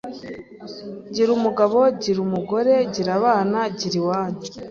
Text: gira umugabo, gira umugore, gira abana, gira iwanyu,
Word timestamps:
gira 1.13 1.31
umugabo, 1.37 1.77
gira 2.01 2.19
umugore, 2.27 2.73
gira 2.93 3.11
abana, 3.19 3.59
gira 3.77 3.95
iwanyu, 4.01 4.39